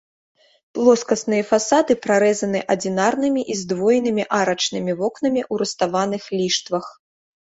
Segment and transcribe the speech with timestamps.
[0.77, 6.85] Плоскасныя фасады прарэзаны адзінарнымі і здвоенымі арачнымі вокнамі ў руставаных ліштвах.